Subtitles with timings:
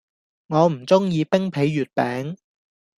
[0.47, 2.35] 我唔鍾意冰皮月餅